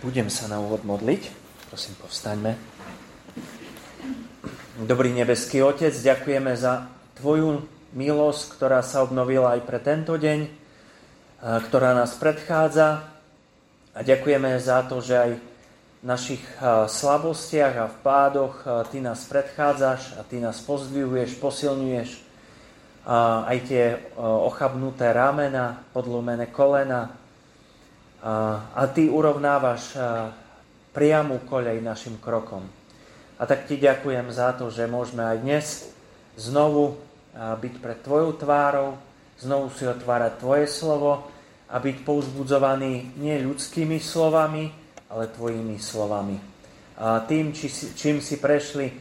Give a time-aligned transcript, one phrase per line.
[0.00, 1.28] Budem sa na úvod modliť.
[1.68, 2.56] Prosím, povstaňme.
[4.88, 6.88] Dobrý nebeský Otec, ďakujeme za
[7.20, 10.48] Tvoju milosť, ktorá sa obnovila aj pre tento deň,
[11.44, 13.12] ktorá nás predchádza.
[13.92, 15.42] A ďakujeme za to, že aj v
[16.00, 16.40] našich
[16.88, 22.10] slabostiach a v pádoch Ty nás predchádzaš a Ty nás pozdvihuješ, posilňuješ.
[23.04, 27.19] Aj tie ochabnuté ramena, podlomené kolena,
[28.20, 29.96] a Ty urovnávaš
[30.92, 32.66] priamu kolej našim krokom.
[33.40, 35.66] A tak Ti ďakujem za to, že môžeme aj dnes
[36.36, 37.00] znovu
[37.36, 39.00] byť pred Tvojou tvárou,
[39.40, 41.32] znovu si otvárať Tvoje slovo
[41.70, 44.68] a byť pouzbudzovaný nie ľudskými slovami,
[45.08, 46.36] ale Tvojimi slovami.
[47.00, 48.92] A tým, či, čím si prešli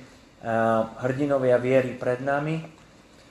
[1.04, 2.80] hrdinovia viery pred nami,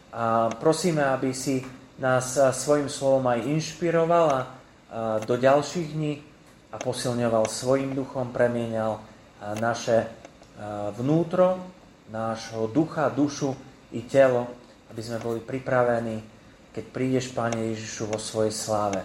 [0.08, 1.60] a prosíme, aby si
[2.00, 4.57] nás svojim slovom aj inšpiroval
[5.24, 6.24] do ďalších dní
[6.72, 9.00] a posilňoval svojim duchom, premienial
[9.60, 10.08] naše
[10.96, 11.60] vnútro,
[12.08, 13.52] nášho ducha, dušu
[13.92, 14.48] i telo,
[14.88, 16.24] aby sme boli pripravení,
[16.72, 19.04] keď prídeš, Pane Ježišu, vo svojej sláve.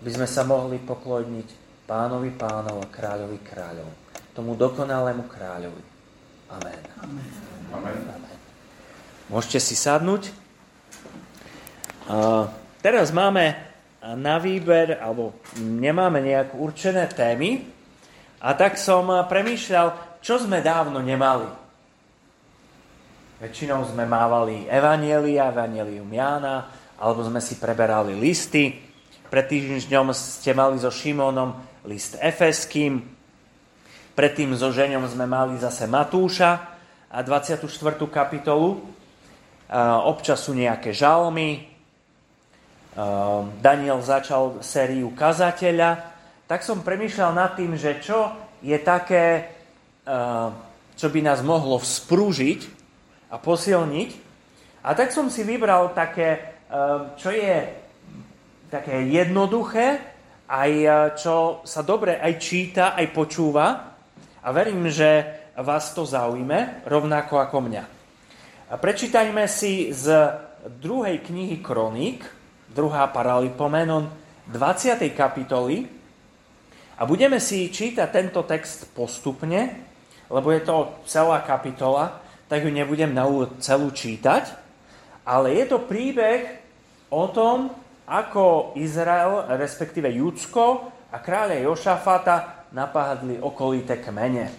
[0.00, 1.48] Aby sme sa mohli pokloniť
[1.84, 3.88] pánovi pánov a kráľovi kráľov.
[4.32, 5.82] Tomu dokonalému kráľovi.
[6.48, 6.80] Amen.
[7.04, 7.28] Amen.
[7.76, 7.98] Amen.
[8.08, 8.38] Amen.
[9.28, 10.32] Môžete si sadnúť.
[12.10, 12.50] Uh,
[12.82, 13.69] teraz máme
[14.00, 17.64] na výber, alebo nemáme nejak určené témy.
[18.40, 21.44] A tak som premýšľal, čo sme dávno nemali.
[23.40, 26.68] Väčšinou sme mávali Evanielia, Evangelium Jána,
[27.00, 28.76] alebo sme si preberali listy.
[29.32, 31.56] Pred týždňom ste mali so Šimónom
[31.88, 33.00] list Efeským.
[34.12, 36.50] Predtým so Ženom sme mali zase Matúša
[37.08, 37.64] a 24.
[38.10, 38.84] kapitolu.
[40.04, 41.69] Občas sú nejaké žalmy,
[43.62, 46.10] Daniel začal sériu kazateľa,
[46.50, 49.46] tak som premýšľal nad tým, že čo je také,
[50.04, 50.50] ehm,
[50.98, 52.60] čo by nás mohlo vzprúžiť
[53.30, 54.10] a posilniť.
[54.82, 57.54] A tak som si vybral také, ehm, čo je
[58.70, 59.98] také jednoduché,
[60.50, 63.66] aj e, čo sa dobre aj číta, aj počúva.
[64.40, 67.84] A verím, že vás to zaujme, rovnako ako mňa.
[68.80, 70.10] Prečítajme si z
[70.80, 72.39] druhej knihy Kroník,
[72.70, 73.14] 2.
[73.14, 74.06] paralipomenon
[74.46, 75.02] 20.
[75.14, 75.86] kapitoly
[76.98, 79.88] a budeme si čítať tento text postupne,
[80.30, 84.54] lebo je to celá kapitola, tak ju nebudem na úvod celú čítať,
[85.26, 86.62] ale je to príbeh
[87.10, 87.74] o tom,
[88.10, 94.50] ako Izrael, respektíve Judsko a kráľa Jošafata napádli okolité kmene.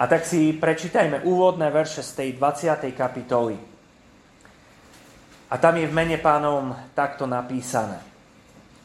[0.00, 2.92] A tak si prečítajme úvodné verše z tej 20.
[2.96, 3.69] kapitoly.
[5.50, 7.98] A tam je v mene pánovom takto napísané.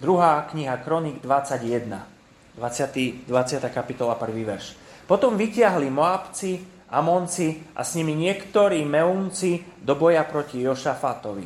[0.02, 3.62] Druhá kniha Kronik 21, 20, 20.
[3.70, 4.74] kapitola, prvý verš.
[5.06, 11.46] Potom vytiahli Moabci, Amonci a s nimi niektorí Meunci do boja proti Jošafatovi.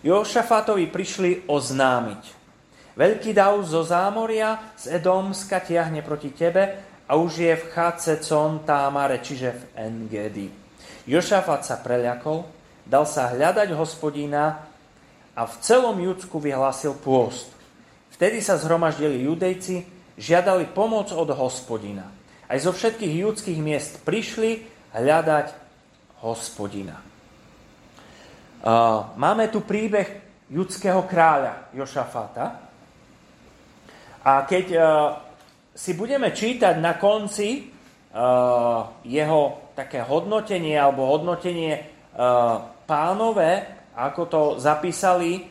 [0.00, 2.22] Jošafatovi prišli oznámiť.
[2.98, 8.66] Veľký dav zo zámoria z Edomska tiahne proti tebe a už je v Chace Con
[8.66, 10.46] Támare, čiže v Engedi.
[11.06, 12.57] Jošafat sa preľakol,
[12.88, 14.64] dal sa hľadať hospodina
[15.36, 17.52] a v celom Judsku vyhlásil pôst.
[18.16, 19.86] Vtedy sa zhromaždili judejci,
[20.18, 22.08] žiadali pomoc od hospodina.
[22.48, 24.64] Aj zo všetkých judských miest prišli
[24.96, 25.52] hľadať
[26.24, 26.98] hospodina.
[29.14, 32.46] Máme tu príbeh judského kráľa Jošafata.
[34.24, 34.66] A keď
[35.76, 37.70] si budeme čítať na konci
[39.06, 39.42] jeho
[39.78, 41.86] také hodnotenie alebo hodnotenie
[42.88, 45.46] pánové, ako to zapísali eh,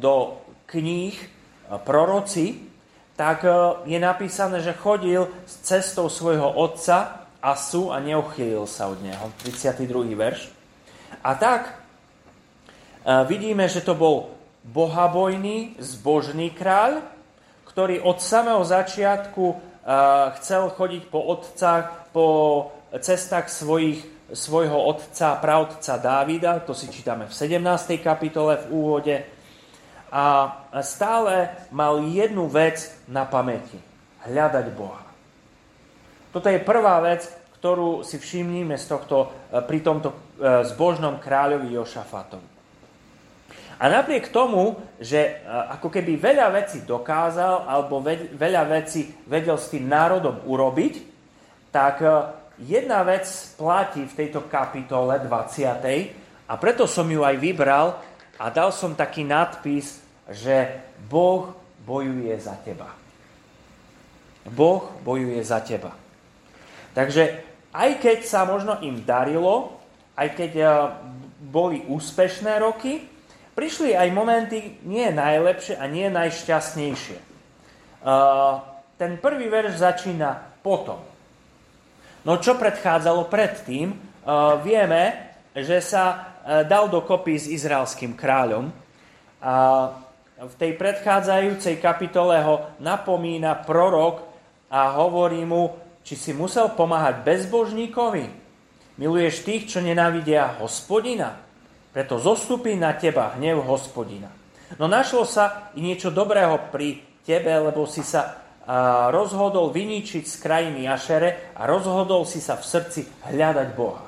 [0.00, 1.28] do kníh eh,
[1.76, 2.72] proroci,
[3.12, 3.52] tak eh,
[3.84, 9.28] je napísané, že chodil s cestou svojho otca Asu a neuchýlil sa od neho.
[9.42, 10.14] 32.
[10.14, 10.46] verš.
[11.26, 11.74] A tak
[13.26, 14.30] vidíme, že to bol
[14.62, 17.02] bohabojný, zbožný kráľ,
[17.66, 19.58] ktorý od samého začiatku
[20.38, 22.28] chcel chodiť po otcách, po
[23.02, 28.00] cestách svojich svojho otca, pravdca Dávida, to si čítame v 17.
[28.00, 29.16] kapitole v úvode,
[30.12, 30.24] a
[30.84, 33.80] stále mal jednu vec na pamäti.
[34.28, 35.02] Hľadať Boha.
[36.36, 37.24] Toto je prvá vec,
[37.58, 40.16] ktorú si všimníme z tohto, e, pri tomto e,
[40.68, 42.48] zbožnom kráľovi Jošafatovi.
[43.82, 48.04] A napriek tomu, že e, ako keby veľa vecí dokázal, alebo
[48.36, 50.94] veľa vecí vedel s tým národom urobiť,
[51.72, 52.04] tak
[52.60, 53.24] jedna vec
[53.56, 56.48] platí v tejto kapitole 20.
[56.48, 57.96] a preto som ju aj vybral
[58.36, 61.54] a dal som taký nadpis, že Boh
[61.86, 62.90] bojuje za teba.
[64.50, 65.94] Boh bojuje za teba.
[66.92, 67.40] Takže
[67.72, 69.80] aj keď sa možno im darilo,
[70.18, 70.70] aj keď eh,
[71.42, 73.06] boli úspešné roky,
[73.56, 77.18] prišli aj momenty nie najlepšie a nie najšťastnejšie.
[77.18, 78.54] Eh,
[78.98, 81.11] ten prvý verš začína potom.
[82.22, 83.92] No čo predchádzalo predtým?
[83.92, 83.98] Eh,
[84.62, 88.66] vieme, že sa dal dokopy s izraelským kráľom
[89.38, 89.54] a
[90.42, 94.26] v tej predchádzajúcej kapitole ho napomína prorok
[94.66, 95.70] a hovorí mu,
[96.02, 98.26] či si musel pomáhať bezbožníkovi?
[98.98, 101.38] Miluješ tých, čo nenávidia hospodina?
[101.94, 104.32] Preto zostupí na teba hnev hospodina.
[104.80, 108.41] No našlo sa i niečo dobrého pri tebe, lebo si sa
[109.10, 114.06] rozhodol vyničiť z krajiny Ašere a rozhodol si sa v srdci hľadať Boha.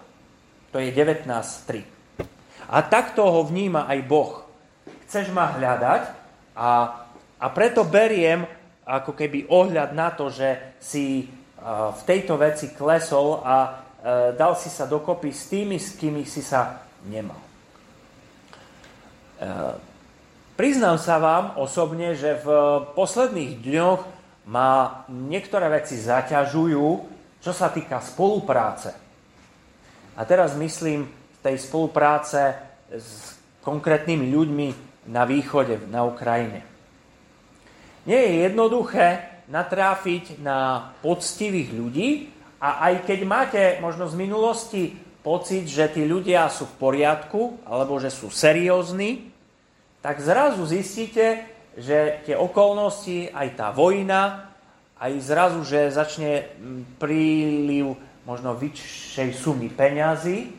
[0.71, 2.71] To je 19.3.
[2.71, 4.43] A takto ho vníma aj Boh.
[5.07, 6.03] Chceš ma hľadať
[6.55, 6.71] a,
[7.39, 8.47] a preto beriem
[8.85, 11.27] ako keby ohľad na to, že si
[11.65, 13.71] v tejto veci klesol a e,
[14.37, 17.41] dal si sa dokopy s tými, s kými si sa nemal.
[17.41, 17.49] E,
[20.61, 22.49] priznám sa vám osobne, že v
[22.93, 24.14] posledných dňoch
[24.49, 26.87] ma niektoré veci zaťažujú,
[27.41, 28.93] čo sa týka spolupráce.
[30.15, 31.09] A teraz myslím
[31.45, 32.57] tej spolupráce
[32.89, 34.69] s konkrétnymi ľuďmi
[35.13, 36.65] na východe, na Ukrajine.
[38.05, 42.09] Nie je jednoduché natráfiť na poctivých ľudí
[42.61, 44.83] a aj keď máte možno z minulosti
[45.25, 49.33] pocit, že tí ľudia sú v poriadku alebo že sú seriózni,
[50.05, 51.45] tak zrazu zistíte,
[51.75, 54.51] že tie okolnosti, aj tá vojna,
[54.99, 56.49] aj zrazu, že začne
[56.97, 60.55] príliv možno vyššej sumy peňazí,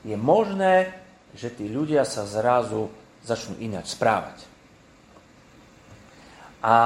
[0.00, 0.94] je možné,
[1.36, 2.88] že tí ľudia sa zrazu
[3.20, 4.48] začnú ináč správať.
[6.64, 6.76] A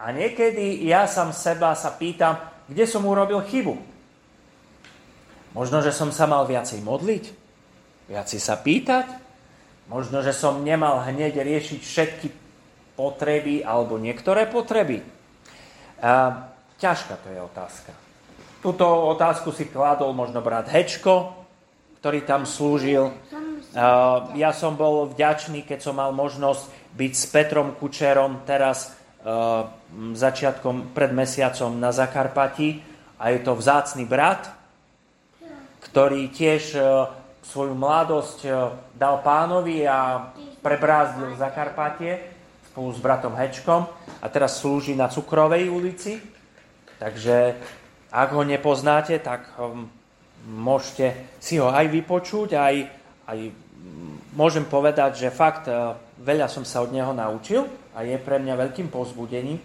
[0.00, 3.76] a niekedy ja sám seba sa pýtam, kde som urobil chybu.
[5.52, 7.24] Možno, že som sa mal viacej modliť,
[8.08, 9.19] viacej sa pýtať,
[9.90, 12.28] možno, že som nemal hneď riešiť všetky
[12.94, 15.02] potreby alebo niektoré potreby.
[15.98, 16.46] A,
[16.78, 17.92] ťažká to je otázka.
[18.62, 21.34] Túto otázku si kladol možno brat Hečko,
[21.98, 23.10] ktorý tam slúžil.
[23.74, 29.00] A, ja som bol vďačný, keď som mal možnosť byť s Petrom Kučerom teraz
[30.16, 32.80] začiatkom pred mesiacom na Zakarpati
[33.20, 34.48] a je to vzácný brat,
[35.84, 36.80] ktorý tiež e,
[37.50, 38.50] svoju mladosť e,
[38.94, 40.30] dal pánovi a
[40.62, 42.30] prebrázdil Zakarpatie
[42.70, 43.90] spolu s bratom Hečkom
[44.22, 46.22] a teraz slúži na Cukrovej ulici.
[47.02, 47.58] Takže
[48.14, 49.90] ak ho nepoznáte, tak um,
[50.46, 52.74] môžete si ho aj vypočuť, aj,
[53.26, 53.38] aj
[54.38, 55.74] môžem povedať, že fakt e,
[56.22, 57.66] veľa som sa od neho naučil
[57.98, 59.58] a je pre mňa veľkým pozbudením.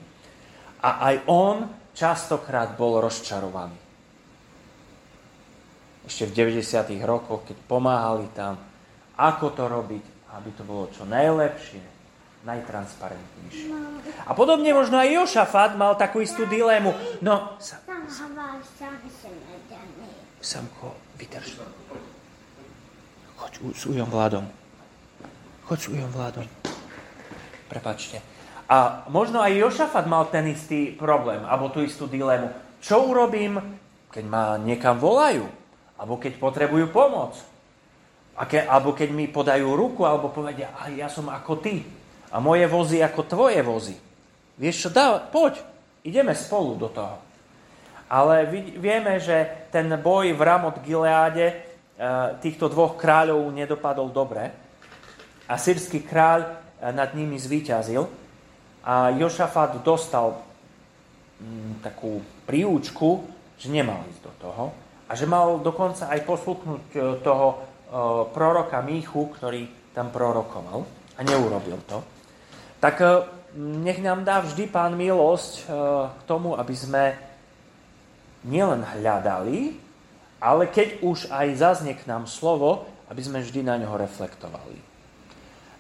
[0.81, 3.84] A aj on častokrát bol rozčarovaný.
[6.06, 7.02] Ešte v 90.
[7.02, 8.62] rokoch, keď pomáhali tam,
[9.18, 10.04] ako to robiť,
[10.38, 11.81] aby to bolo čo najlepšie,
[12.46, 13.74] najtransparentnejšie.
[14.30, 16.94] A podobne možno aj Jošafat mal takú istú dilemu.
[17.25, 17.81] No, sa,
[20.46, 21.57] Samko, vydrž.
[23.42, 24.46] Choď s ujom vládom.
[25.66, 26.46] Choď s ujom vládom.
[27.66, 28.22] Prepačte.
[28.69, 32.54] A možno aj Jošafat mal ten istý problém, alebo tú istú dilemu.
[32.78, 33.57] Čo urobím,
[34.14, 35.50] keď ma niekam volajú?
[35.95, 37.40] Alebo keď potrebujú pomoc?
[38.52, 41.87] Ke, alebo keď mi podajú ruku, alebo povedia, a ja som ako ty.
[42.35, 43.95] A moje vozy ako tvoje vozy.
[44.59, 45.64] Vieš čo, dá, poď,
[46.04, 47.16] ideme spolu do toho.
[48.11, 51.56] Ale vieme, že ten boj v Ramot Gileáde e,
[52.44, 54.52] týchto dvoch kráľov nedopadol dobre.
[55.47, 56.59] A sírsky kráľ
[56.92, 58.06] nad nimi zvíťazil
[58.85, 60.37] a Jošafat dostal
[61.42, 63.25] mm, takú príučku,
[63.57, 64.64] že nemal ísť do toho
[65.06, 67.57] a že mal dokonca aj poslúchnuť e, toho e,
[68.33, 70.81] proroka Míchu, ktorý tam prorokoval
[71.16, 72.02] a neurobil to.
[72.81, 73.07] Tak e,
[73.56, 75.71] nech nám dá vždy Pán milosť
[76.12, 77.16] k tomu, aby sme
[78.44, 79.80] nielen hľadali,
[80.44, 84.76] ale keď už aj zaznie k nám slovo, aby sme vždy na ňoho reflektovali.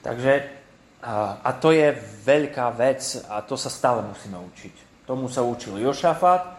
[0.07, 0.33] Takže
[1.43, 1.91] a to je
[2.23, 5.05] veľká vec a to sa stále musíme učiť.
[5.05, 6.54] Tomu sa učil Jošafat,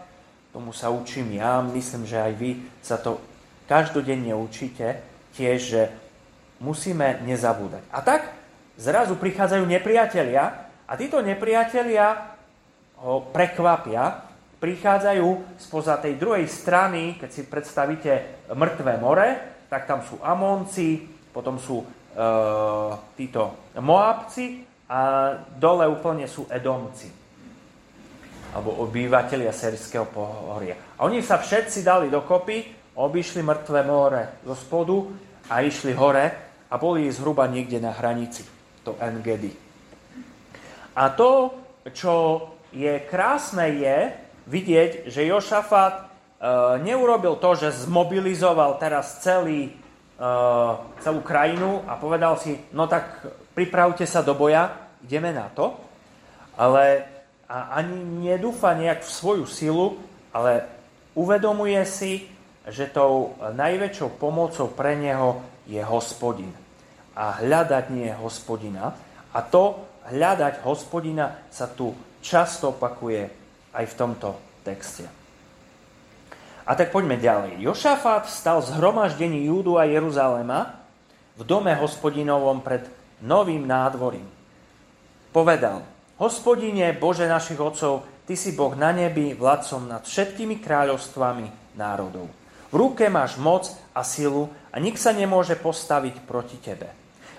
[0.57, 2.49] tomu sa učím ja, myslím, že aj vy
[2.81, 3.21] sa to
[3.69, 4.97] každodenne učíte
[5.37, 5.81] tiež, že
[6.57, 7.85] musíme nezabúdať.
[7.93, 8.33] A tak
[8.81, 12.33] zrazu prichádzajú nepriatelia a títo nepriatelia
[12.97, 14.25] ho prekvapia,
[14.57, 18.11] prichádzajú spoza tej druhej strany, keď si predstavíte
[18.57, 21.85] mŕtve more, tak tam sú Amonci, potom sú
[22.17, 27.13] Eh, títo Moabci a dole úplne sú Edomci.
[28.57, 30.97] Alebo obyvateľia Serského pohoria.
[30.97, 34.97] A oni sa všetci dali dokopy, obišli mŕtve more zo spodu
[35.53, 36.25] a išli hore
[36.65, 38.41] a boli zhruba niekde na hranici,
[38.81, 39.53] to Engedy.
[40.97, 41.53] A to,
[41.93, 42.41] čo
[42.73, 43.97] je krásne, je
[44.49, 46.03] vidieť, že Jošafat e,
[46.81, 50.25] neurobil to, že zmobilizoval teraz celý, e,
[51.05, 53.21] celú krajinu a povedal si, no tak
[53.53, 54.73] pripravte sa do boja,
[55.05, 55.77] ideme na to,
[56.57, 57.16] ale
[57.47, 59.95] a ani nedúfa nejak v svoju silu,
[60.35, 60.67] ale
[61.15, 62.27] uvedomuje si,
[62.67, 66.51] že tou najväčšou pomocou pre neho je hospodin.
[67.15, 68.91] A hľadať nie je hospodina.
[69.31, 69.79] A to
[70.11, 73.31] hľadať hospodina sa tu často opakuje
[73.71, 74.29] aj v tomto
[74.67, 75.07] texte.
[76.67, 77.63] A tak poďme ďalej.
[77.63, 80.83] Jošafát stal zhromaždení Júdu a Jeruzalema
[81.39, 82.83] v dome hospodinovom pred
[83.23, 84.27] novým nádvorím.
[85.31, 85.79] Povedal,
[86.17, 92.27] hospodine Bože našich otcov, Ty si Boh na nebi, vládcom nad všetkými kráľovstvami národov.
[92.67, 96.91] V ruke máš moc a silu a nik sa nemôže postaviť proti Tebe.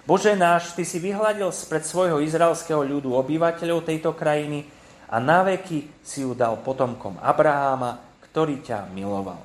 [0.08, 4.64] Bože náš, Ty si vyhľadil spred svojho izraelského ľudu obyvateľov tejto krajiny
[5.12, 9.44] a naveky si ju dal potomkom Abraháma, ktorý ťa miloval.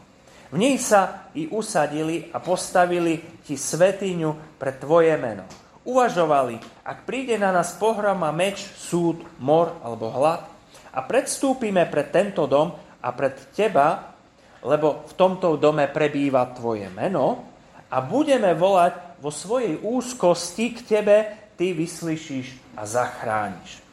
[0.54, 5.44] V nej sa i usadili a postavili ti svetiňu pre tvoje meno.
[5.84, 10.48] Uvažovali, ak príde na nás pohrom a meč, súd, mor alebo hlad
[10.96, 12.72] a predstúpime pred tento dom
[13.04, 14.16] a pred teba,
[14.63, 17.52] lebo v tomto dome prebýva tvoje meno
[17.92, 21.18] a budeme volať vo svojej úzkosti k tebe
[21.60, 23.84] ty vyslyšíš a zachrániš.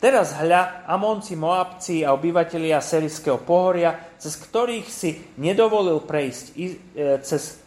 [0.00, 6.66] Teraz hľa Amonci, Moabci a obyvatelia Serijského pohoria, cez ktorých si nedovolil prejsť, e,
[7.20, 7.60] cez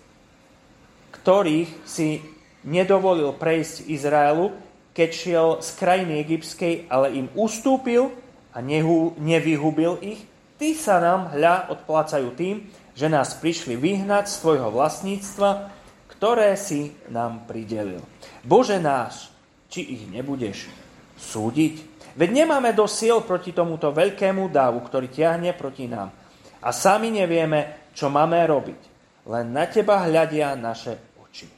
[1.13, 2.17] ktorých si
[2.63, 4.55] nedovolil prejsť Izraelu,
[4.91, 8.13] keď šiel z krajiny egyptskej, ale im ustúpil
[8.53, 10.22] a nehu, nevyhubil ich,
[10.58, 15.74] ty sa nám hľa odplácajú tým, že nás prišli vyhnať z tvojho vlastníctva
[16.24, 18.00] ktoré si nám pridelil.
[18.48, 19.27] Bože náš,
[19.67, 20.72] či ich nebudeš
[21.20, 21.84] súdiť?
[22.15, 26.15] Veď nemáme do síl proti tomuto veľkému dávu, ktorý ťahne proti nám.
[26.63, 28.82] A sami nevieme, čo máme robiť.
[29.27, 31.51] Len na teba hľadia naše oči.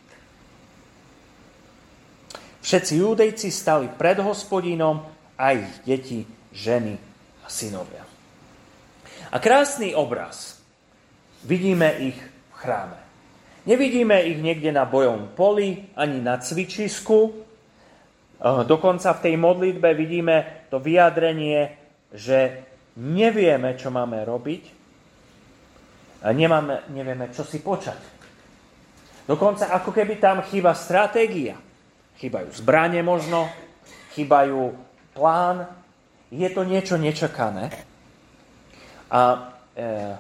[2.65, 5.05] Všetci júdejci stali pred hospodinom
[5.37, 6.97] a ich deti, ženy
[7.45, 8.01] a synovia.
[9.29, 10.57] A krásny obraz.
[11.45, 12.97] Vidíme ich v chráme.
[13.69, 17.37] Nevidíme ich niekde na bojom poli, ani na cvičisku.
[18.65, 21.69] Dokonca v tej modlitbe vidíme to vyjadrenie,
[22.09, 22.65] že
[22.97, 24.63] nevieme, čo máme robiť,
[26.25, 28.01] a nemáme, nevieme, čo si počať.
[29.29, 31.53] Dokonca ako keby tam chýba stratégia.
[32.15, 33.51] Chýbajú zbranie možno,
[34.15, 34.71] chýbajú
[35.11, 35.67] plán.
[36.31, 37.71] Je to niečo nečakané.
[39.11, 40.15] A e,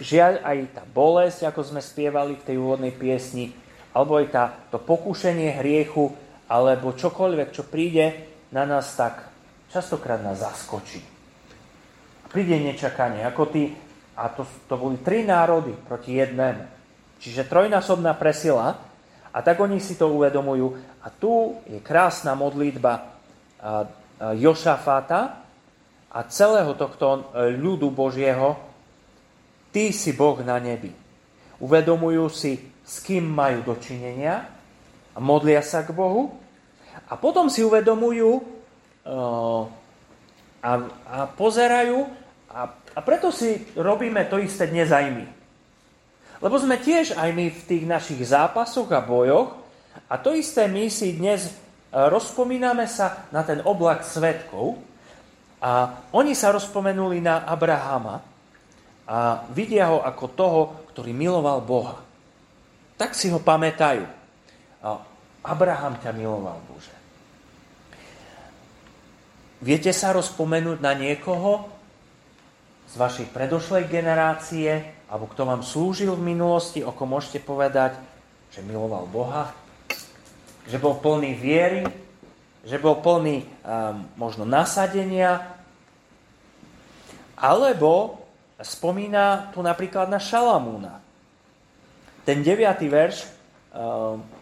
[0.00, 3.52] žiaľ aj tá bolesť, ako sme spievali v tej úvodnej piesni,
[3.92, 6.10] alebo aj tá, to pokúšenie hriechu,
[6.48, 9.28] alebo čokoľvek, čo príde na nás, tak
[9.72, 11.00] častokrát nás zaskočí.
[12.28, 13.70] Príde nečakanie, ako ty,
[14.18, 16.66] a to, to boli tri národy proti jednému.
[17.22, 18.76] Čiže trojnásobná presila,
[19.34, 20.78] a tak oni si to uvedomujú.
[21.02, 23.18] A tu je krásna modlitba
[24.38, 25.42] Jošafáta
[26.14, 28.54] a celého tohto ľudu Božieho,
[29.74, 30.94] Ty si Boh na nebi.
[31.58, 34.46] Uvedomujú si, s kým majú dočinenia
[35.10, 36.30] a modlia sa k Bohu.
[37.10, 39.66] A potom si uvedomujú uh,
[40.62, 40.72] a,
[41.10, 42.06] a pozerajú
[42.54, 45.26] a, a preto si robíme to isté dnes aj my.
[46.42, 49.54] Lebo sme tiež aj my v tých našich zápasoch a bojoch
[50.10, 51.54] a to isté my si dnes
[51.94, 54.78] rozpomíname sa na ten oblak svetkov
[55.62, 58.34] a oni sa rozpomenuli na Abrahama,
[59.04, 60.60] a vidia ho ako toho,
[60.96, 62.00] ktorý miloval Boha.
[62.96, 64.04] Tak si ho pamätajú.
[65.44, 66.94] Abraham ťa miloval, Bože.
[69.60, 71.68] Viete sa rozpomenúť na niekoho
[72.88, 77.94] z vašej predošlej generácie, alebo kto vám slúžil v minulosti, oko môžete povedať,
[78.50, 79.54] že miloval Boha,
[80.66, 81.86] že bol plný viery,
[82.66, 85.54] že bol plný um, možno nasadenia,
[87.38, 88.26] alebo
[88.58, 90.98] spomína tu napríklad na Šalamúna.
[92.26, 93.28] Ten deviatý verš, eh,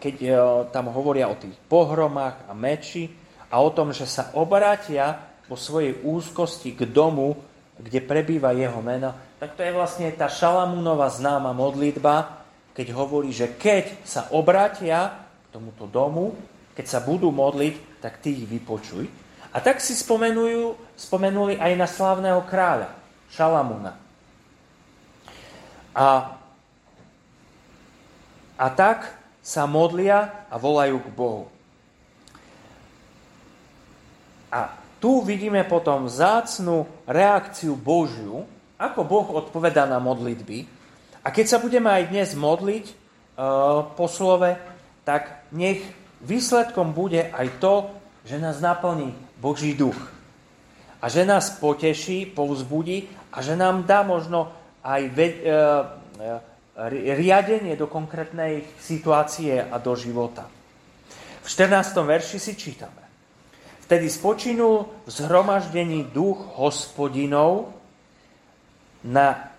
[0.01, 0.33] keď eh,
[0.71, 3.13] tam hovoria o tých pohromách a meči
[3.51, 7.35] a o tom, že sa obrátia vo svojej úzkosti k domu,
[7.83, 9.11] kde prebýva jeho meno,
[9.43, 15.59] tak to je vlastne tá Šalamúnova známa modlitba, keď hovorí, že keď sa obrátia k
[15.59, 16.31] tomuto domu,
[16.73, 19.05] keď sa budú modliť, tak ty ich vypočuj.
[19.53, 22.89] A tak si spomenujú, spomenuli aj na slávneho kráľa,
[23.29, 23.93] Šalamúna.
[25.93, 26.39] A,
[28.57, 29.13] a tak
[29.43, 31.45] sa modlia a volajú k Bohu.
[34.49, 38.47] A tu vidíme potom zácnú reakciu Božiu,
[38.79, 40.63] ako Boh odpoveda na modlitby.
[41.19, 44.55] A keď sa budeme aj dnes modliť uh, po slove,
[45.03, 45.83] tak nech
[46.23, 47.91] výsledkom bude aj to,
[48.23, 49.11] že nás naplní
[49.43, 49.99] Boží duch.
[51.03, 54.55] A že nás poteší, povzbudí a že nám dá možno
[54.87, 60.47] aj ve, e, e, riadenie do konkrétnej situácie a do života.
[61.43, 61.91] V 14.
[62.07, 63.02] verši si čítame.
[63.83, 67.75] Vtedy spočinul v zhromaždení duch hospodinov
[69.03, 69.51] na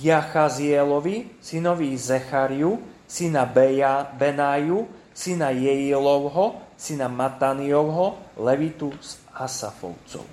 [0.00, 10.24] Jachazielovi, synovi Zechariu, syna Beja, Benáju, syna Jeilovho, syna Mataniovho, Levitu z Asafovcov.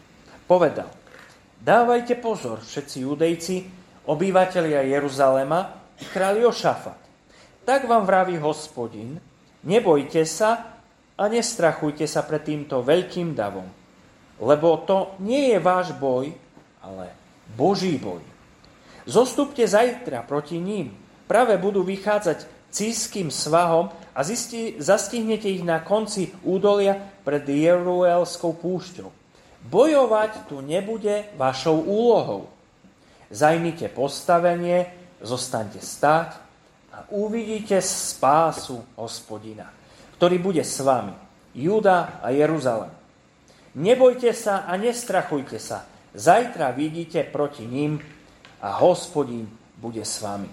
[0.48, 0.88] Povedal,
[1.60, 3.56] dávajte pozor, všetci judejci,
[4.08, 5.76] obyvatelia Jeruzalema,
[6.16, 7.00] kráľ Jošafat.
[7.68, 9.20] Tak vám vraví hospodin,
[9.68, 10.79] nebojte sa
[11.20, 13.68] a nestrachujte sa pred týmto veľkým davom,
[14.40, 16.32] lebo to nie je váš boj,
[16.80, 17.12] ale
[17.60, 18.24] Boží boj.
[19.04, 20.96] Zostupte zajtra proti ním,
[21.28, 26.96] práve budú vychádzať cíským svahom a zisti, zastihnete ich na konci údolia
[27.26, 29.10] pred Jeruelskou púšťou.
[29.68, 32.48] Bojovať tu nebude vašou úlohou.
[33.28, 34.88] Zajmite postavenie,
[35.20, 36.30] zostaňte stáť
[36.96, 39.68] a uvidíte spásu hospodina,
[40.20, 41.16] ktorý bude s vami,
[41.56, 42.92] Juda a Jeruzalem.
[43.80, 45.88] Nebojte sa a nestrachujte sa.
[46.12, 48.04] Zajtra vidíte proti ním
[48.60, 49.48] a hospodin
[49.80, 50.52] bude s vami.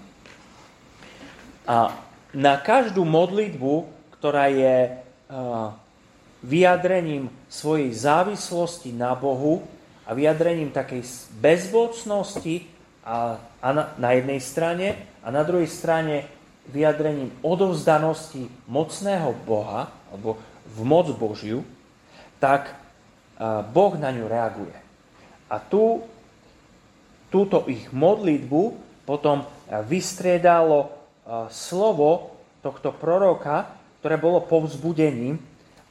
[1.66, 1.90] A
[2.30, 5.02] na každú modlitbu, ktorá je
[6.46, 9.66] vyjadrením svojej závislosti na Bohu
[10.06, 11.02] a vyjadrením takej
[11.42, 12.70] bezbocnosti
[13.02, 14.86] a, a na, na jednej strane
[15.26, 16.35] a na druhej strane
[16.70, 21.62] vyjadrením odovzdanosti mocného Boha alebo v moc Božiu,
[22.42, 22.74] tak
[23.70, 24.76] Boh na ňu reaguje.
[25.46, 26.02] A tu,
[27.30, 28.62] túto ich modlitbu
[29.06, 29.46] potom
[29.86, 30.90] vystriedalo
[31.52, 35.38] slovo tohto proroka, ktoré bolo povzbudením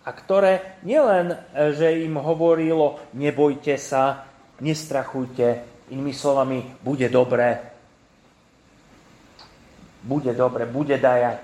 [0.05, 1.38] a ktoré nielen, e,
[1.73, 4.29] že im hovorilo nebojte sa,
[4.61, 7.74] nestrachujte, inými slovami, bude dobre,
[10.05, 11.41] bude dobre, bude dajak.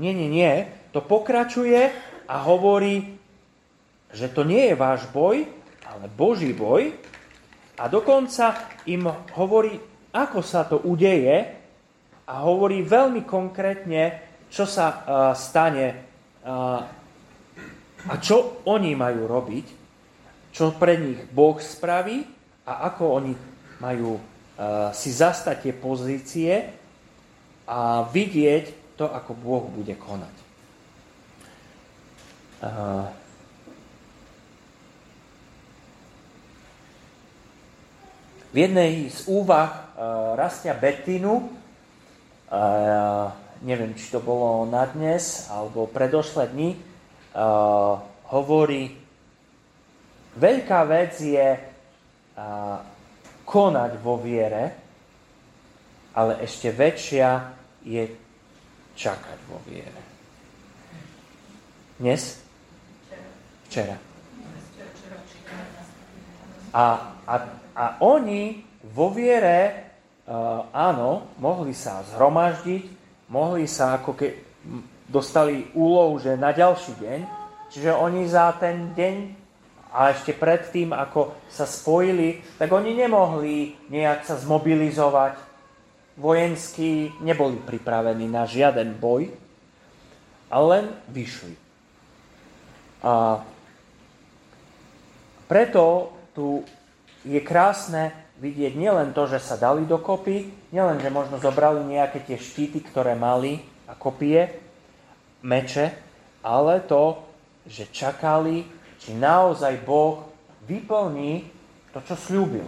[0.00, 0.66] Nie, nie, nie.
[0.96, 1.92] To pokračuje
[2.26, 3.20] a hovorí,
[4.10, 5.44] že to nie je váš boj,
[5.84, 6.96] ale Boží boj.
[7.78, 8.56] A dokonca
[8.88, 9.76] im hovorí,
[10.14, 11.64] ako sa to udeje,
[12.24, 14.96] a hovorí veľmi konkrétne, čo sa uh,
[15.36, 15.86] stane
[16.44, 16.80] uh,
[18.04, 19.66] a čo oni majú robiť,
[20.52, 22.24] čo pre nich Boh spraví
[22.64, 23.32] a ako oni
[23.80, 26.52] majú uh, si zastať tie pozície
[27.64, 30.36] a vidieť to, ako Boh bude konať.
[38.54, 45.88] V jednej z úvah uh, Rastia Bettinu uh, neviem, či to bolo na dnes, alebo
[45.88, 46.70] predošlé dni,
[48.30, 48.92] hovorí,
[50.36, 51.48] veľká vec je
[53.44, 54.83] konať vo viere,
[56.14, 58.08] ale ešte väčšia je
[58.94, 60.02] čakať vo viere.
[61.98, 62.40] Dnes?
[63.66, 63.98] Včera.
[66.74, 66.84] A,
[67.26, 67.34] a,
[67.74, 68.62] a oni
[68.94, 69.84] vo viere
[70.24, 72.88] Uh, áno, mohli sa zhromaždiť,
[73.28, 74.40] mohli sa ako ke
[75.04, 77.20] dostali úlohu, že na ďalší deň,
[77.68, 79.16] čiže oni za ten deň
[79.92, 85.36] a ešte predtým, ako sa spojili, tak oni nemohli nejak sa zmobilizovať.
[86.14, 89.30] Vojensky neboli pripravení na žiaden boj,
[90.50, 91.54] ale len vyšli.
[93.02, 93.42] A
[95.50, 96.62] preto tu
[97.26, 102.38] je krásne vidieť nielen to, že sa dali dokopy, nielen, že možno zobrali nejaké tie
[102.38, 104.50] štíty, ktoré mali a kopie,
[105.44, 105.94] meče,
[106.42, 107.22] ale to,
[107.64, 108.66] že čakali,
[108.98, 110.26] či naozaj Boh
[110.66, 111.46] vyplní
[111.94, 112.66] to, čo slúbil.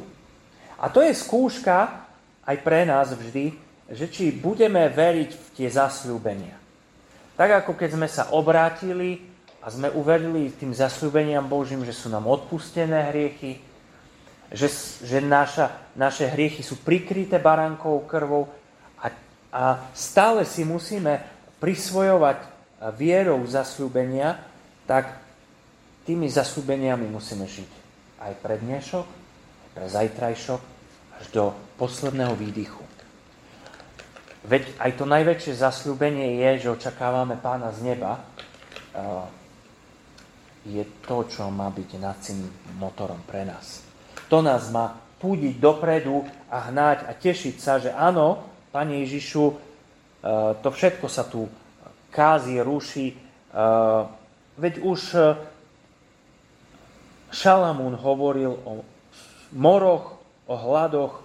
[0.78, 2.05] A to je skúška
[2.46, 3.52] aj pre nás vždy,
[3.90, 6.54] že či budeme veriť v tie zasľúbenia.
[7.36, 9.20] Tak ako keď sme sa obrátili
[9.60, 13.60] a sme uverili tým zasľúbeniam Božím, že sú nám odpustené hriechy,
[14.50, 14.70] že,
[15.02, 18.46] že naša, naše hriechy sú prikryté baránkou krvou
[19.02, 19.10] a,
[19.50, 21.18] a stále si musíme
[21.58, 22.38] prisvojovať
[22.94, 24.38] vierou zasľúbenia,
[24.86, 25.18] tak
[26.06, 27.70] tými zasúbeniami musíme žiť.
[28.22, 30.75] Aj pre dnešok, aj pre zajtrajšok,
[31.20, 31.44] až do
[31.76, 32.84] posledného výdychu.
[34.46, 38.22] Veď aj to najväčšie zasľúbenie je, že očakávame pána z neba,
[40.66, 42.46] je to, čo má byť nacím
[42.78, 43.82] motorom pre nás.
[44.30, 49.44] To nás má púdiť dopredu a hnáť a tešiť sa, že áno, Pane Ježišu,
[50.60, 51.48] to všetko sa tu
[52.12, 53.16] kázi, ruší.
[54.58, 55.00] Veď už
[57.32, 58.84] Šalamún hovoril o
[59.56, 60.15] moroch,
[60.46, 61.22] o hladoch,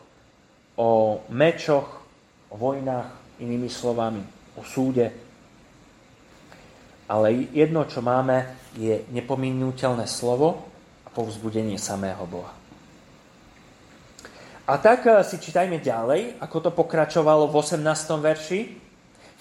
[0.78, 1.88] o mečoch,
[2.50, 4.22] o vojnách, inými slovami,
[4.58, 5.14] o súde.
[7.12, 10.64] Ale jedno, čo máme, je nepominuteľné slovo
[11.04, 12.62] a povzbudenie samého Boha.
[14.72, 17.84] A tak eh, si čítajme ďalej, ako to pokračovalo v 18.
[18.24, 18.60] verši.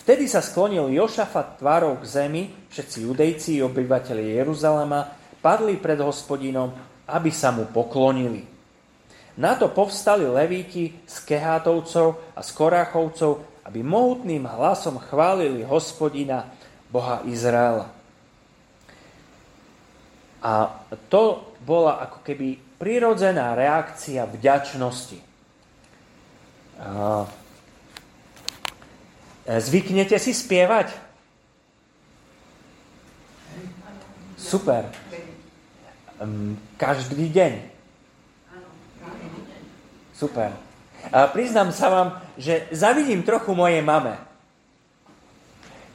[0.00, 5.06] Vtedy sa sklonil Jošafat tvárou k zemi, všetci judejci i obyvateľi Jeruzalema
[5.44, 6.72] padli pred hospodinom,
[7.06, 8.59] aby sa mu poklonili.
[9.40, 16.44] Na to povstali levíti z Kehátovcov a z Koráchovcov, aby mohutným hlasom chválili hospodina,
[16.92, 17.88] Boha Izraela.
[20.44, 20.68] A
[21.08, 25.22] to bola ako keby prirodzená reakcia vďačnosti.
[29.46, 30.92] Zvyknete si spievať?
[34.36, 34.90] Super.
[36.76, 37.69] Každý deň.
[40.20, 40.52] Super.
[41.08, 44.20] A priznám sa vám, že zavidím trochu mojej mame.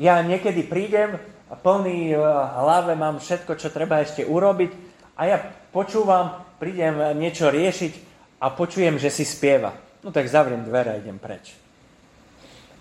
[0.01, 2.25] Ja niekedy prídem a plný v
[2.57, 4.73] hlave mám všetko, čo treba ešte urobiť
[5.13, 5.38] a ja
[5.69, 7.93] počúvam, prídem niečo riešiť
[8.41, 9.77] a počujem, že si spieva.
[10.01, 11.53] No tak zavriem dvere a idem preč.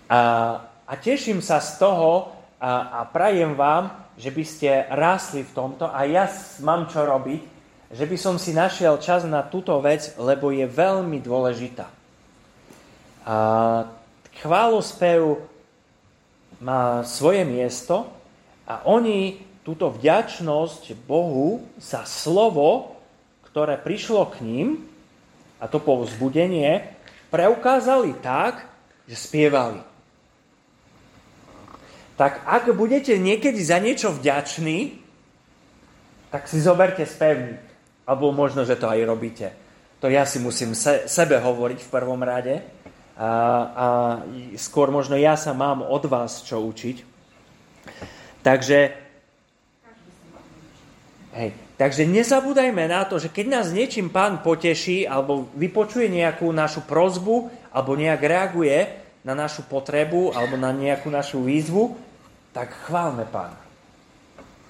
[0.09, 0.20] A,
[0.88, 5.92] a teším sa z toho a, a prajem vám, že by ste rásli v tomto
[5.92, 6.24] a ja
[6.64, 7.53] mám čo robiť,
[7.92, 11.88] že by som si našiel čas na túto vec, lebo je veľmi dôležitá.
[13.25, 13.37] A
[14.40, 15.40] chválospev
[16.61, 18.09] má svoje miesto
[18.64, 22.97] a oni túto vďačnosť Bohu za slovo,
[23.49, 24.68] ktoré prišlo k ním,
[25.57, 26.92] a to povzbudenie,
[27.33, 28.68] preukázali tak,
[29.09, 29.81] že spievali.
[32.14, 35.01] Tak ak budete niekedy za niečo vďační,
[36.31, 37.73] tak si zoberte spevník.
[38.04, 39.48] Alebo možno, že to aj robíte.
[40.04, 42.60] To ja si musím se, sebe hovoriť v prvom rade.
[43.16, 43.86] A, a
[44.60, 46.96] skôr možno ja sa mám od vás čo učiť.
[48.44, 48.78] Takže,
[51.32, 56.84] hej, takže nezabúdajme na to, že keď nás niečím pán poteší alebo vypočuje nejakú našu
[56.84, 58.76] prozbu alebo nejak reaguje
[59.24, 61.96] na našu potrebu alebo na nejakú našu výzvu,
[62.52, 63.63] tak chválme pána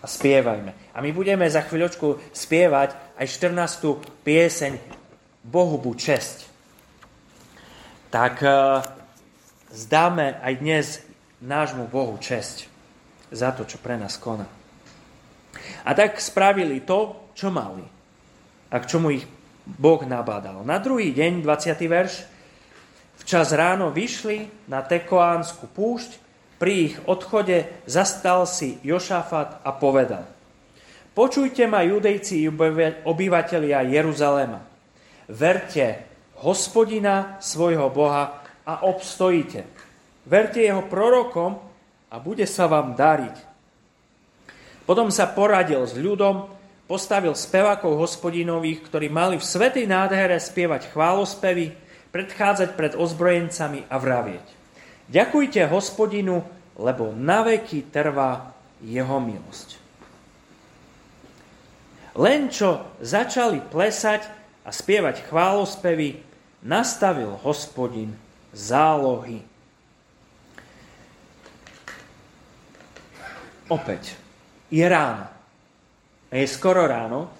[0.05, 0.93] a spievajme.
[0.93, 4.21] A my budeme za chvíľočku spievať aj 14.
[4.21, 4.77] pieseň
[5.41, 6.39] Bohu buď česť.
[8.13, 8.85] Tak uh,
[9.73, 10.87] zdáme aj dnes
[11.41, 12.69] nášmu Bohu česť
[13.33, 14.45] za to, čo pre nás koná.
[15.89, 17.89] A tak spravili to, čo mali
[18.69, 19.25] a k čomu ich
[19.65, 20.61] Boh nabádal.
[20.69, 21.81] Na druhý deň, 20.
[21.89, 22.29] verš,
[23.25, 26.24] včas ráno vyšli na Tekoánsku púšť
[26.65, 30.25] pri ich odchode zastal si Jošafat a povedal
[31.13, 32.49] Počujte ma, judejci
[33.05, 34.65] obyvatelia Jeruzalema.
[35.29, 36.09] Verte
[36.41, 39.69] hospodina svojho Boha a obstojíte.
[40.25, 41.61] Verte jeho prorokom
[42.09, 43.37] a bude sa vám dariť.
[44.89, 46.49] Potom sa poradil s ľudom,
[46.89, 51.77] postavil spevákov hospodinových, ktorí mali v svetej nádhere spievať chválospevy,
[52.09, 54.47] predchádzať pred ozbrojencami a vravieť.
[55.05, 56.41] Ďakujte hospodinu,
[56.75, 59.79] lebo naveky trvá jeho milosť.
[62.15, 64.23] Len čo začali plesať
[64.63, 66.23] a spievať chválospevy,
[66.63, 68.15] nastavil hospodin
[68.55, 69.43] zálohy.
[73.67, 74.15] Opäť,
[74.71, 75.27] je ráno.
[76.31, 77.31] Je skoro ráno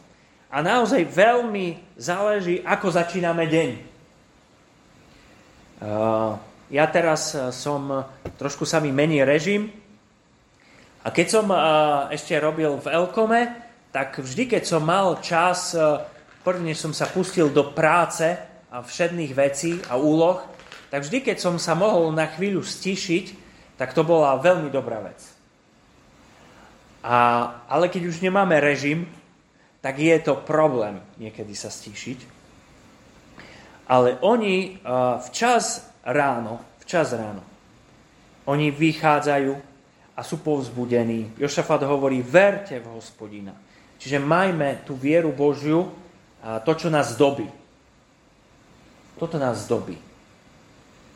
[0.51, 3.71] a naozaj veľmi záleží, ako začíname deň.
[5.83, 6.39] Uh,
[6.73, 8.01] ja teraz e, som, e,
[8.41, 9.69] trošku sa mi mení režim
[11.05, 11.59] a keď som e,
[12.17, 13.43] ešte robil v Elkome,
[13.93, 15.71] tak vždy, keď som mal čas,
[16.43, 18.27] prvne som sa pustil do práce
[18.67, 20.43] a všedných vecí a úloh,
[20.91, 23.27] tak vždy, keď som sa mohol na chvíľu stišiť,
[23.79, 25.23] tak to bola veľmi dobrá vec.
[27.07, 27.15] A,
[27.71, 29.07] ale keď už nemáme režim,
[29.79, 32.19] tak je to problém niekedy sa stíšiť.
[33.87, 34.83] Ale oni
[35.23, 37.41] včas ráno, včas ráno.
[38.45, 39.53] Oni vychádzajú
[40.15, 41.33] a sú povzbudení.
[41.41, 43.57] Jošafat hovorí, verte v hospodina.
[43.97, 45.89] Čiže majme tú vieru Božiu,
[46.45, 47.49] a to, čo nás dobí.
[49.17, 49.97] Toto nás dobí.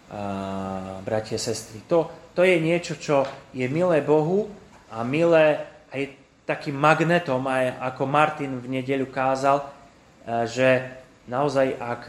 [0.09, 1.85] A, bratie, sestry.
[1.85, 4.48] To, to je niečo, čo je milé Bohu
[4.88, 6.16] a milé aj
[6.48, 9.68] takým magnetom, aj ako Martin v nedeľu kázal,
[10.48, 10.96] že
[11.29, 12.05] naozaj, ak,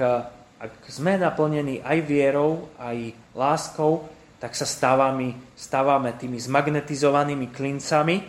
[0.60, 4.04] ak sme naplnení aj vierou, aj láskou,
[4.44, 8.24] tak sa stávame, stávame tými zmagnetizovanými klincami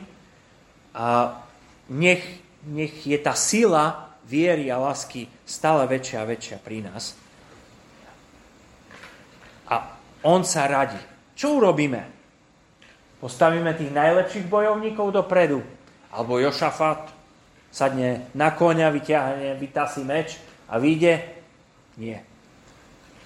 [0.94, 1.38] a
[1.90, 2.22] nech,
[2.70, 7.18] nech je tá sila viery a lásky stále väčšia a väčšia pri nás.
[9.70, 10.98] A on sa radí.
[11.34, 12.02] Čo urobíme?
[13.18, 15.62] Postavíme tých najlepších bojovníkov dopredu.
[16.14, 17.10] Alebo Jošafat
[17.70, 21.39] sadne na konia, vyťahne, vytasí meč a vyjde?
[22.00, 22.24] Nie.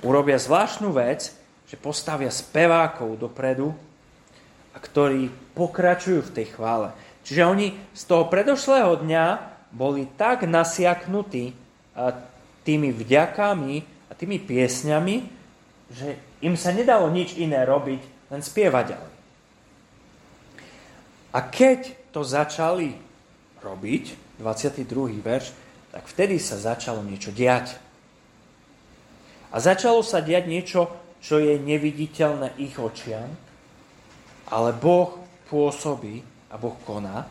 [0.03, 1.31] Urobia zvláštnu vec,
[1.71, 3.71] že postavia spevákov dopredu,
[4.75, 6.91] a ktorí pokračujú v tej chvále.
[7.23, 9.27] Čiže oni z toho predošlého dňa
[9.71, 11.55] boli tak nasiaknutí
[12.67, 13.75] tými vďakami
[14.11, 15.17] a tými piesňami,
[15.95, 18.03] že im sa nedalo nič iné robiť,
[18.35, 19.15] len spievať ďalej.
[21.35, 22.99] A keď to začali
[23.63, 24.05] robiť,
[24.43, 25.23] 22.
[25.23, 25.55] verš,
[25.95, 27.79] tak vtedy sa začalo niečo diať.
[29.55, 30.91] A začalo sa diať niečo,
[31.23, 33.31] čo je neviditeľné ich očiam,
[34.51, 37.23] ale Boh pôsobí a Boh koná.
[37.23, 37.31] A,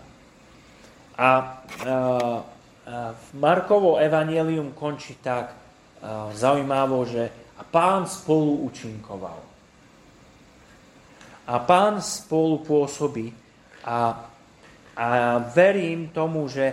[1.19, 1.35] a, a
[3.35, 7.27] Markovo evanielium končí tak a, zaujímavo, že
[7.59, 9.39] a pán spolu učinkoval.
[11.43, 13.35] A pán spolu pôsobí
[13.83, 14.25] a,
[14.95, 15.05] a
[15.51, 16.71] verím tomu, že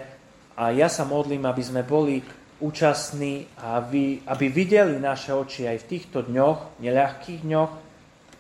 [0.61, 2.21] a ja sa modlím, aby sme boli
[2.61, 7.73] účastní a aby, aby videli naše oči aj v týchto dňoch, neľahkých dňoch,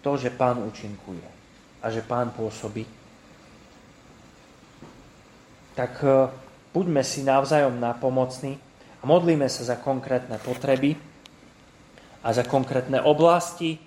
[0.01, 1.27] to, že Pán účinkuje
[1.81, 2.85] a že Pán pôsobí.
[5.77, 6.29] Tak e,
[6.73, 8.61] buďme si navzájom napomocní
[9.01, 10.97] a modlíme sa za konkrétne potreby
[12.21, 13.81] a za konkrétne oblasti, e,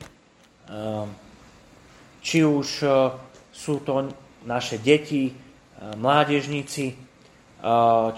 [2.21, 2.89] či už e,
[3.53, 4.09] sú to
[4.45, 5.33] naše deti,
[5.83, 6.95] mládežníci,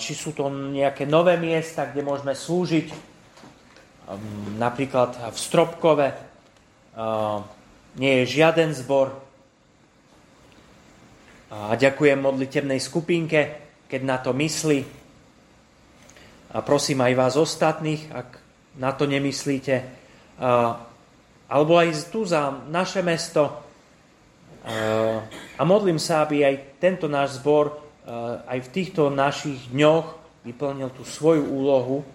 [0.02, 2.88] či sú to nejaké nové miesta, kde môžeme slúžiť,
[4.58, 6.08] napríklad v Stropkove
[8.02, 9.14] nie je žiaden zbor.
[11.54, 13.42] A ďakujem modlitebnej skupinke,
[13.86, 14.82] keď na to myslí.
[16.52, 18.30] A prosím aj vás ostatných, ak
[18.82, 19.76] na to nemyslíte.
[21.46, 23.62] Alebo aj tu za naše mesto.
[25.56, 27.85] A modlím sa, aby aj tento náš zbor Eh,
[28.46, 30.06] aj v týchto našich dňoch
[30.46, 32.06] vyplnil tú svoju úlohu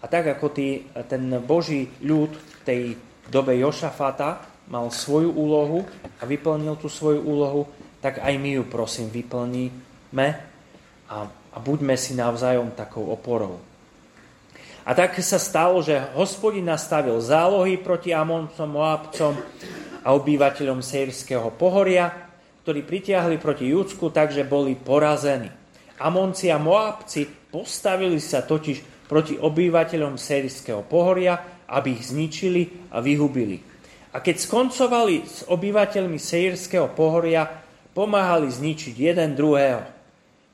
[0.00, 2.82] a tak ako tý, ten Boží ľud v tej
[3.26, 5.82] dobe Jošafata mal svoju úlohu
[6.18, 7.66] a vyplnil tú svoju úlohu,
[7.98, 10.28] tak aj my ju prosím vyplníme
[11.10, 13.58] a, a buďme si navzájom takou oporou.
[14.86, 19.34] A tak sa stalo, že hospodin nastavil zálohy proti Amoncom, Moabcom
[20.00, 22.29] a obyvateľom Sejrského pohoria,
[22.62, 25.48] ktorí pritiahli proti Júdsku, takže boli porazení.
[26.00, 33.58] Amonci a Moabci postavili sa totiž proti obyvateľom Serijského pohoria, aby ich zničili a vyhubili.
[34.10, 37.46] A keď skoncovali s obyvateľmi Sejrského pohoria,
[37.94, 39.82] pomáhali zničiť jeden druhého.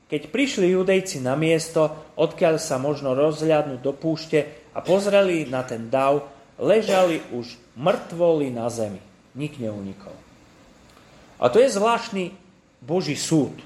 [0.07, 5.89] Keď prišli judejci na miesto, odkiaľ sa možno rozhľadnúť do púšte a pozreli na ten
[5.89, 6.29] dav,
[6.61, 9.01] ležali už mŕtvoli na zemi.
[9.37, 10.26] Nik neunikol.
[11.37, 12.33] A to je zvláštny
[12.81, 13.53] Boží súd.
[13.57, 13.65] E,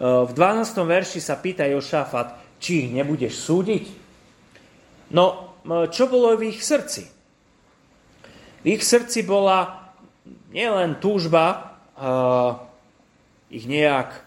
[0.00, 0.78] v 12.
[0.86, 3.84] verši sa pýta Jošafat, či ich nebudeš súdiť?
[5.14, 7.08] No, čo bolo v ich srdci?
[8.64, 9.92] V ich srdci bola
[10.48, 12.56] nielen túžba uh,
[13.52, 14.24] ich nejak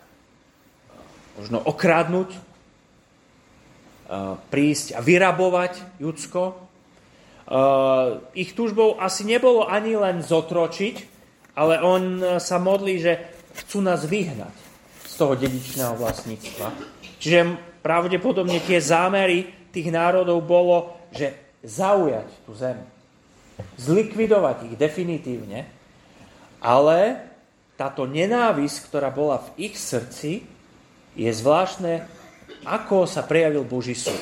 [1.41, 6.53] možno okradnúť, uh, prísť a vyrabovať Judsko.
[7.47, 11.16] Uh, ich túžbou asi nebolo ani len zotročiť,
[11.57, 13.13] ale on e, sa modlí, že
[13.65, 14.53] chcú nás vyhnať
[15.09, 16.69] z toho dedičného vlastníctva.
[17.17, 21.33] Čiže pravdepodobne tie zámery tých národov bolo, že
[21.65, 22.77] zaujať tú zem.
[23.81, 25.65] Zlikvidovať ich definitívne,
[26.61, 27.25] ale
[27.73, 30.45] táto nenávisť, ktorá bola v ich srdci,
[31.17, 32.05] je zvláštne,
[32.69, 34.21] ako sa prejavil Boží súd.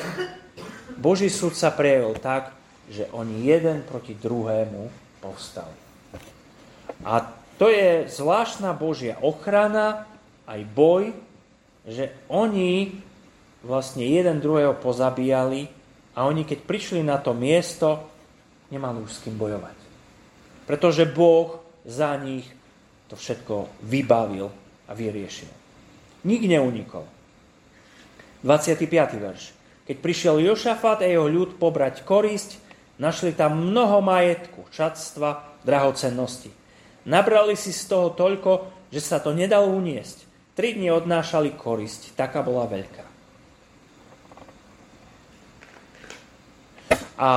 [0.96, 2.56] Boží súd sa prejavil tak,
[2.88, 4.88] že oni jeden proti druhému
[5.20, 5.85] povstali.
[7.06, 7.22] A
[7.62, 10.10] to je zvláštna Božia ochrana,
[10.50, 11.14] aj boj,
[11.86, 12.98] že oni
[13.62, 15.70] vlastne jeden druhého pozabíjali
[16.18, 18.02] a oni keď prišli na to miesto,
[18.74, 19.78] nemali už s kým bojovať.
[20.66, 22.50] Pretože Boh za nich
[23.06, 24.50] to všetko vybavil
[24.90, 25.50] a vyriešil.
[26.26, 27.06] Nik neunikol.
[28.42, 28.82] 25.
[29.22, 29.54] verš.
[29.86, 32.58] Keď prišiel Jošafat a jeho ľud pobrať korisť,
[32.98, 36.50] našli tam mnoho majetku, čatstva, drahocennosti.
[37.06, 38.52] Nabrali si z toho toľko,
[38.90, 40.26] že sa to nedalo uniesť.
[40.58, 43.06] Tri dni odnášali korisť, taká bola veľká.
[47.16, 47.30] A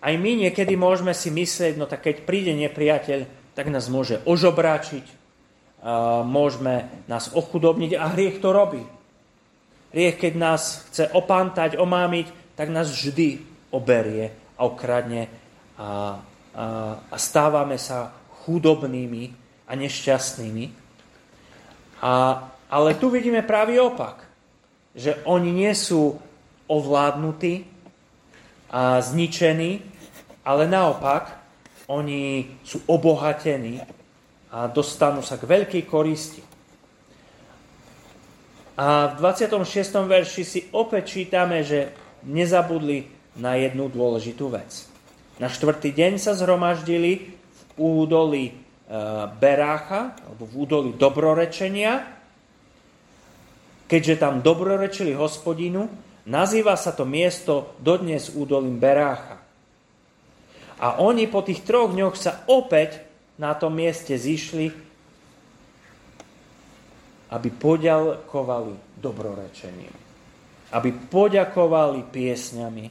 [0.00, 5.04] aj my niekedy môžeme si myslieť, no tak keď príde nepriateľ, tak nás môže ožobráčiť,
[6.24, 8.84] môžeme nás ochudobniť a hriech to robí.
[9.90, 13.42] Hriech, keď nás chce opantať, omámiť, tak nás vždy
[13.74, 15.28] oberie a okradne a,
[15.80, 15.86] a,
[17.10, 19.34] a stávame sa chudobnými
[19.68, 20.64] a nešťastnými.
[22.00, 22.12] A,
[22.70, 24.24] ale tu vidíme pravý opak,
[24.96, 26.16] že oni nie sú
[26.66, 27.66] ovládnutí
[28.70, 29.82] a zničení,
[30.46, 31.36] ale naopak
[31.90, 33.82] oni sú obohatení
[34.50, 36.42] a dostanú sa k veľkej koristi.
[38.80, 39.60] A v 26.
[40.08, 41.92] verši si opäť čítame, že
[42.24, 44.88] nezabudli na jednu dôležitú vec.
[45.36, 47.39] Na štvrtý deň sa zhromaždili
[47.80, 48.54] údolí e,
[49.40, 52.20] Berácha, alebo v údolí Dobrorečenia.
[53.88, 55.88] Keďže tam dobrorečili hospodinu,
[56.28, 59.40] nazýva sa to miesto dodnes údolím Berácha.
[60.80, 63.02] A oni po tých troch dňoch sa opäť
[63.40, 64.90] na tom mieste zišli
[67.30, 69.94] aby poďakovali dobrorečením,
[70.74, 72.84] aby poďakovali piesňami,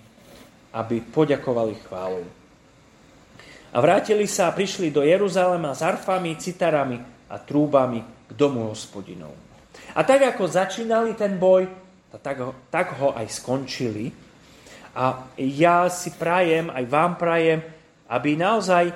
[0.74, 2.24] aby poďakovali chválou.
[3.70, 6.98] A vrátili sa a prišli do Jeruzalema s arfami, citarami
[7.30, 9.34] a trúbami k domu hospodinov.
[9.94, 11.70] A tak ako začínali ten boj,
[12.22, 14.10] tak ho, tak ho aj skončili.
[14.98, 17.62] A ja si prajem, aj vám prajem,
[18.10, 18.90] aby naozaj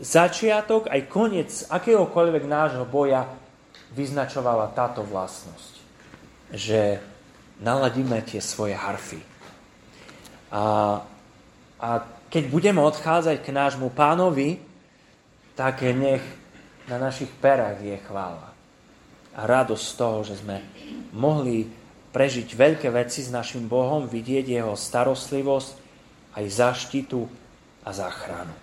[0.00, 3.24] začiatok, aj koniec akéhokoľvek nášho boja
[3.92, 5.72] vyznačovala táto vlastnosť,
[6.52, 7.00] že
[7.60, 9.20] naladíme tie svoje harfy.
[10.52, 10.98] A,
[11.80, 11.90] a
[12.30, 14.62] keď budeme odchádzať k nášmu pánovi,
[15.58, 16.22] tak nech
[16.86, 18.54] na našich perách je chvála.
[19.34, 20.62] A radosť z toho, že sme
[21.10, 21.66] mohli
[22.10, 25.70] prežiť veľké veci s našim Bohom, vidieť jeho starostlivosť,
[26.38, 27.26] aj zaštitu
[27.82, 28.54] a záchranu.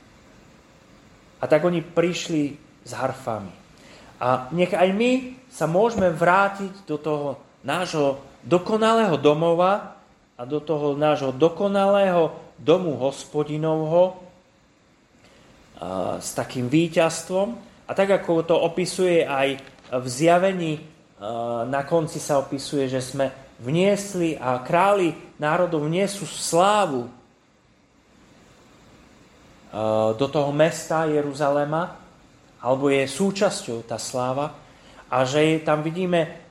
[1.37, 2.55] A tak oni prišli
[2.87, 3.51] s harfami.
[4.17, 5.11] A nech aj my
[5.51, 7.29] sa môžeme vrátiť do toho
[7.61, 9.99] nášho dokonalého domova
[10.39, 14.17] a do toho nášho dokonalého domu hospodinovho
[16.17, 17.47] s takým víťazstvom.
[17.87, 19.61] A tak, ako to opisuje aj
[19.93, 20.73] v zjavení,
[21.65, 27.09] na konci sa opisuje, že sme vniesli a králi národov vniesú slávu
[30.13, 31.97] do toho mesta Jeruzalema,
[32.61, 34.53] alebo je súčasťou tá sláva
[35.09, 36.49] a že tam vidíme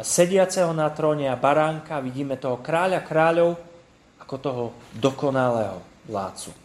[0.00, 3.56] sediaceho na tróne a baránka, vidíme toho kráľa kráľov
[4.32, 4.64] ako toho
[4.96, 6.56] dokonalého vládcu.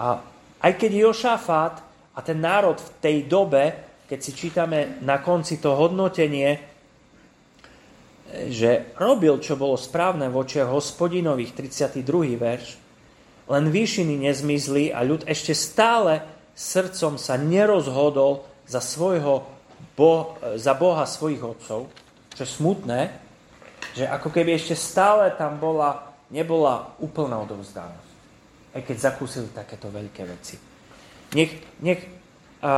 [0.00, 0.24] A
[0.64, 1.84] aj keď Jošafát
[2.16, 3.76] a ten národ v tej dobe,
[4.08, 6.56] keď si čítame na konci to hodnotenie,
[8.48, 12.40] že robil, čo bolo správne v hospodinových, 32.
[12.40, 12.80] verš,
[13.52, 16.24] len výšiny nezmizli a ľud ešte stále
[16.56, 19.44] srdcom sa nerozhodol za, svojho,
[19.92, 21.92] bo, za Boha svojich otcov,
[22.32, 23.12] čo je smutné,
[23.92, 28.10] že ako keby ešte stále tam bola, nebola úplná odovzdanosť.
[28.76, 30.56] Aj keď zakúsili takéto veľké veci.
[31.32, 32.00] Nech, nech
[32.60, 32.74] a, a,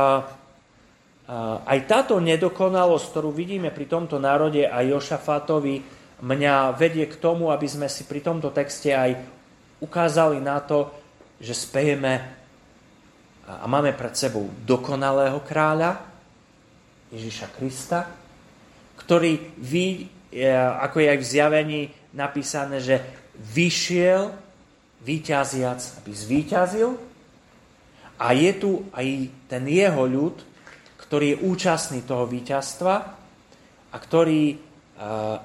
[1.67, 7.67] aj táto nedokonalosť, ktorú vidíme pri tomto národe a Jošafatovi, mňa vedie k tomu, aby
[7.67, 9.15] sme si pri tomto texte aj
[9.79, 10.91] ukázali na to,
[11.39, 12.39] že spejeme
[13.49, 16.05] a máme pred sebou dokonalého kráľa,
[17.09, 18.05] Ježiša Krista,
[19.01, 20.05] ktorý ví,
[20.77, 21.81] ako je aj v zjavení
[22.13, 23.01] napísané, že
[23.39, 24.35] vyšiel
[25.03, 26.89] výťaziac, aby zvíťazil.
[28.19, 29.07] A je tu aj
[29.47, 30.35] ten jeho ľud,
[30.99, 32.95] ktorý je účastný toho víťazstva
[33.89, 34.59] a ktorý uh,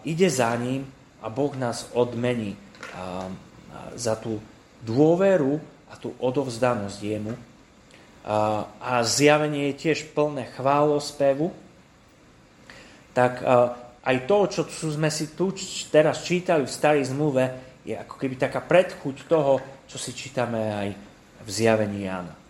[0.02, 0.84] ide za ním
[1.22, 3.30] a Boh nás odmení uh,
[3.94, 4.42] za tú
[4.82, 5.56] dôveru
[5.88, 7.34] a tú odovzdanosť jemu.
[8.80, 11.52] A zjavenie je tiež plné chválospevu,
[13.12, 13.44] tak
[14.00, 15.52] aj to, čo sme si tu
[15.92, 20.88] teraz čítali v starej zmluve, je ako keby taká predchuť toho, čo si čítame aj
[21.44, 22.43] v zjavení Jána.